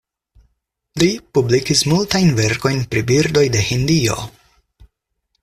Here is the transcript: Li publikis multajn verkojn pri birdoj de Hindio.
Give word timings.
Li 1.03 1.09
publikis 1.37 1.83
multajn 1.91 2.33
verkojn 2.41 2.81
pri 2.95 3.05
birdoj 3.13 3.45
de 3.59 3.63
Hindio. 3.69 4.19